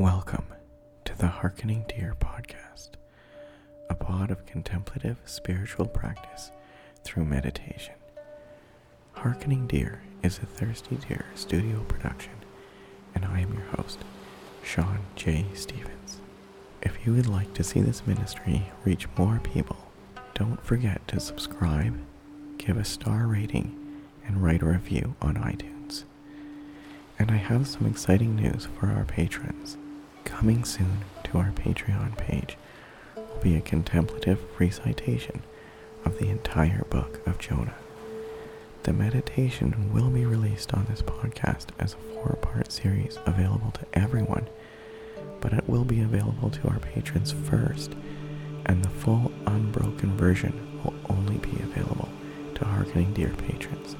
[0.00, 0.46] Welcome
[1.04, 2.92] to the Harkening Deer podcast,
[3.90, 6.50] a pod of contemplative spiritual practice
[7.04, 7.92] through meditation.
[9.12, 12.32] Harkening Deer is a Thirsty Deer studio production,
[13.14, 13.98] and I am your host,
[14.62, 15.44] Sean J.
[15.52, 16.22] Stevens.
[16.80, 19.76] If you would like to see this ministry reach more people,
[20.32, 22.00] don't forget to subscribe,
[22.56, 23.76] give a star rating,
[24.26, 26.04] and write a review on iTunes.
[27.18, 29.76] And I have some exciting news for our patrons.
[30.30, 32.56] Coming soon to our Patreon page
[33.14, 35.42] will be a contemplative recitation
[36.06, 37.74] of the entire book of Jonah.
[38.84, 43.86] The meditation will be released on this podcast as a four part series available to
[43.92, 44.48] everyone,
[45.40, 47.92] but it will be available to our patrons first,
[48.64, 52.08] and the full unbroken version will only be available
[52.54, 53.94] to Harkening Deer patrons.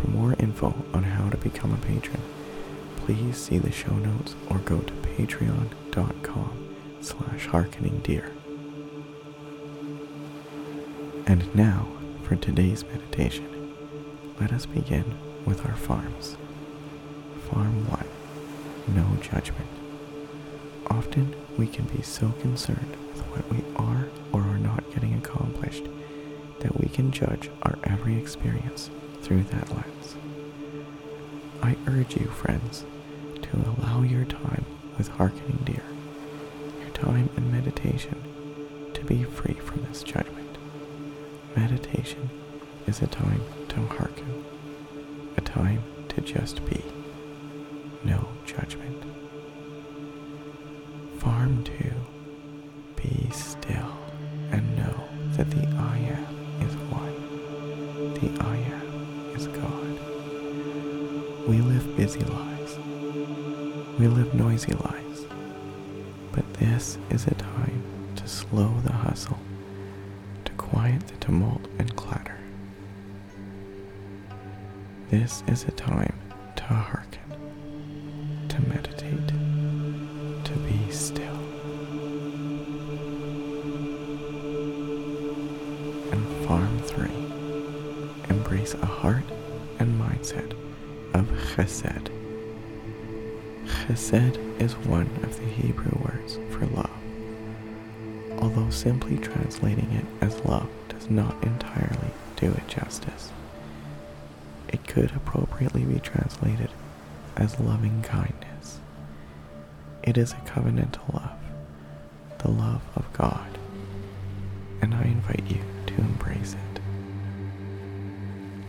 [0.00, 2.20] For more info on how to become a patron,
[3.04, 8.30] please see the show notes or go to patreon.com slash harkeningdeer.
[11.26, 11.86] And now
[12.22, 13.74] for today's meditation.
[14.40, 15.04] Let us begin
[15.44, 16.38] with our farms.
[17.50, 18.96] Farm 1.
[18.96, 19.68] No judgment.
[20.86, 25.84] Often we can be so concerned with what we are or are not getting accomplished
[26.60, 28.88] that we can judge our every experience
[29.20, 30.16] through that lens.
[31.64, 32.84] I urge you, friends,
[33.40, 34.66] to allow your time
[34.98, 35.82] with Harkening Deer,
[36.78, 38.22] your time in meditation,
[38.92, 40.58] to be free from this judgment.
[41.56, 42.28] Meditation
[42.86, 44.44] is a time to hearken,
[45.38, 46.84] a time to just be.
[48.04, 49.02] No judgment.
[51.18, 51.92] Farm 2.
[52.96, 53.96] Be still
[54.52, 56.33] and know that the I am
[61.46, 62.78] We live busy lives.
[63.98, 65.26] We live noisy lives.
[66.32, 67.82] But this is a time
[68.16, 69.38] to slow the hustle,
[70.46, 72.38] to quiet the tumult and clatter.
[75.10, 76.18] This is a time
[91.64, 92.10] chesed.
[93.66, 96.90] Chesed is one of the Hebrew words for love.
[98.38, 103.30] Although simply translating it as love does not entirely do it justice.
[104.68, 106.70] It could appropriately be translated
[107.36, 108.80] as loving kindness.
[110.02, 111.38] It is a covenantal love,
[112.38, 113.58] the love of God,
[114.82, 116.80] and I invite you to embrace it.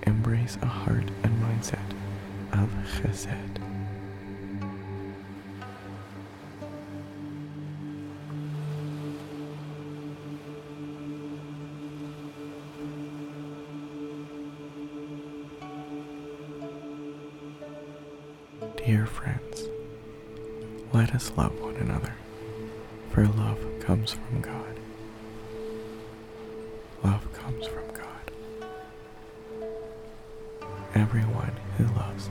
[0.07, 1.74] Embrace a heart and mindset
[2.65, 3.61] of chesed.
[18.77, 19.63] Dear friends,
[20.93, 22.13] let us love one another,
[23.11, 24.79] for love comes from God.
[27.03, 28.31] Love comes from God.
[30.95, 32.29] Everyone who loves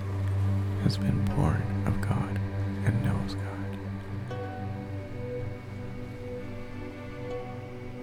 [0.84, 2.39] has been born of God
[2.84, 3.78] and knows God.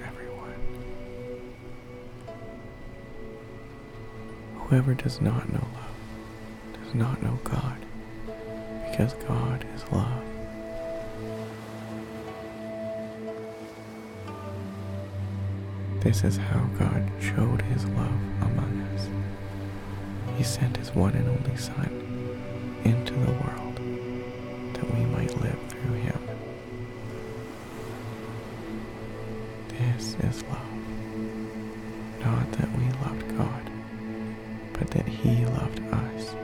[0.03, 0.56] Everyone.
[4.56, 7.78] Whoever does not know love does not know God
[8.90, 10.24] because God is love.
[16.00, 19.08] This is how God showed his love among us.
[20.36, 22.11] He sent his one and only Son
[22.91, 23.78] into the world
[24.74, 26.19] that we might live through him.
[29.69, 30.74] This is love.
[32.19, 33.72] Not that we loved God,
[34.74, 36.35] but that he loved us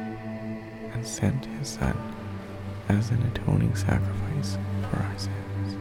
[0.93, 1.97] and sent his Son
[2.87, 4.57] as an atoning sacrifice
[4.89, 5.77] for our sins.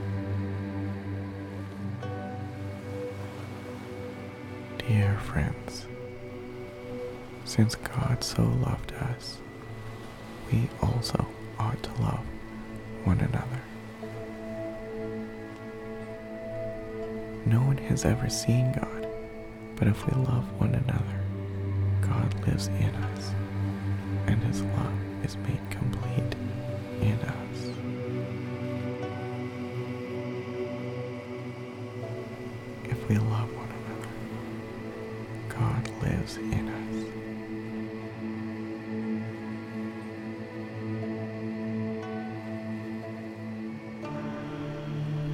[4.78, 5.86] Dear friends,
[7.44, 9.38] since God so loved us,
[10.50, 11.26] we also
[11.58, 12.24] ought to love
[13.04, 13.62] one another.
[17.44, 19.06] No one has ever seen God,
[19.76, 21.20] but if we love one another,
[22.00, 23.30] God lives in us,
[24.26, 24.94] and his love
[25.24, 26.34] is made complete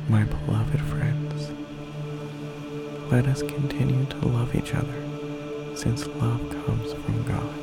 [0.09, 1.53] My beloved friends,
[3.11, 5.03] let us continue to love each other
[5.77, 7.59] since love comes from God.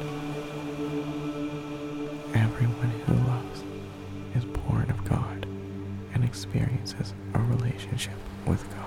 [2.35, 3.63] Everyone who loves
[4.35, 5.45] is born of God
[6.13, 8.15] and experiences a relationship
[8.45, 8.78] with God.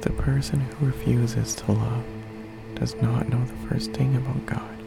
[0.00, 2.04] The person who refuses to love
[2.74, 4.78] does not know the first thing about God,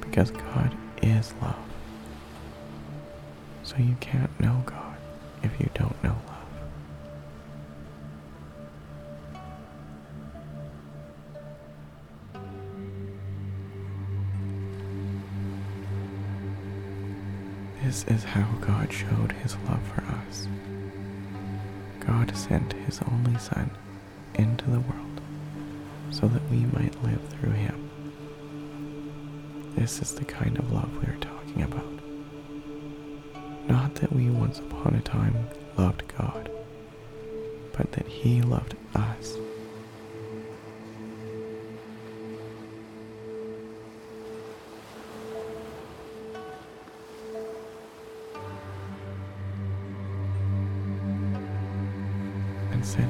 [0.00, 1.56] because God is love.
[3.62, 4.96] So you can't know God
[5.42, 6.36] if you don't know love.
[17.82, 20.46] This is how God showed his love for us.
[22.00, 23.70] God sent his only Son
[24.38, 25.20] into the world
[26.10, 27.90] so that we might live through him.
[29.76, 31.84] This is the kind of love we are talking about.
[33.68, 36.50] Not that we once upon a time loved God,
[37.72, 39.36] but that he loved us.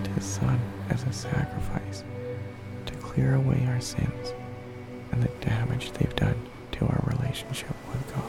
[0.07, 0.61] Sent his Son
[0.91, 2.05] as a sacrifice
[2.87, 4.33] to clear away our sins
[5.11, 6.41] and the damage they've done
[6.73, 8.26] to our relationship with God.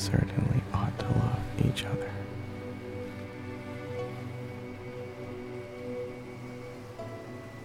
[0.00, 2.10] Certainly ought to love each other.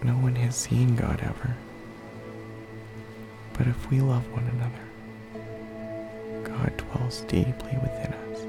[0.02, 1.56] No one has seen God ever.
[3.54, 4.84] But if we love one another,
[6.44, 8.40] God dwells deeply within us,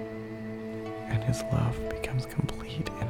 [1.08, 3.07] and his love becomes complete in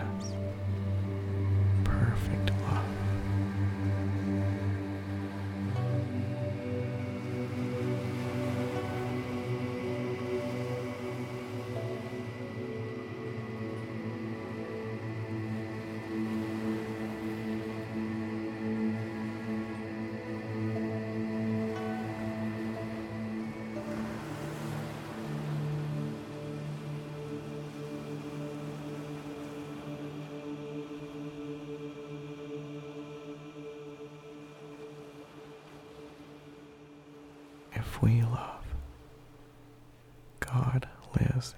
[37.89, 38.65] If we love,
[40.41, 41.55] God lives